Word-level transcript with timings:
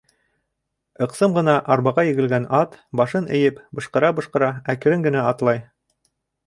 Ыҡсым 1.05 1.35
ғына 1.35 1.55
арбаға 1.75 2.05
егелгән 2.07 2.49
ат, 2.63 2.79
башын 3.03 3.31
эйеп, 3.41 3.63
бышҡыра-бышҡыра 3.81 4.53
әкрен 4.77 5.07
генә 5.11 5.27
атлай. 5.35 5.67